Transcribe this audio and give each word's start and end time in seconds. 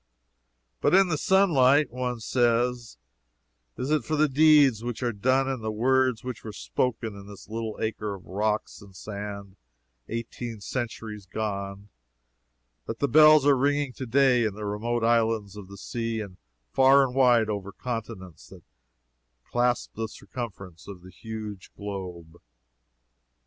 But 0.79 0.95
in 0.95 1.09
the 1.09 1.15
sunlight, 1.19 1.91
one 1.91 2.21
says: 2.21 2.97
Is 3.77 3.91
it 3.91 4.03
for 4.03 4.15
the 4.15 4.27
deeds 4.27 4.83
which 4.83 5.03
were 5.03 5.11
done 5.13 5.47
and 5.47 5.63
the 5.63 5.69
words 5.71 6.23
which 6.23 6.43
were 6.43 6.51
spoken 6.53 7.13
in 7.15 7.27
this 7.27 7.47
little 7.47 7.77
acre 7.79 8.15
of 8.15 8.25
rocks 8.25 8.81
and 8.81 8.95
sand 8.95 9.57
eighteen 10.09 10.59
centuries 10.59 11.27
gone, 11.27 11.89
that 12.87 12.97
the 12.97 13.07
bells 13.07 13.45
are 13.45 13.55
ringing 13.55 13.93
to 13.93 14.07
day 14.07 14.43
in 14.43 14.55
the 14.55 14.65
remote 14.65 15.03
islands 15.03 15.55
of 15.55 15.67
the 15.67 15.77
sea 15.77 16.19
and 16.19 16.37
far 16.73 17.03
and 17.03 17.13
wide 17.13 17.47
over 17.47 17.71
continents 17.71 18.47
that 18.47 18.63
clasp 19.45 19.93
the 19.93 20.07
circumference 20.07 20.87
of 20.87 21.03
the 21.03 21.11
huge 21.11 21.69
globe? 21.77 22.41